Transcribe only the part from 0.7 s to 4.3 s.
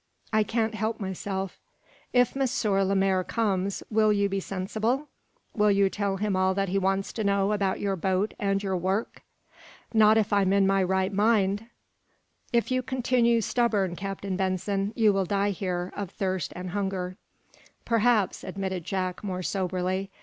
help myself." "If M. Lemaire comes, will you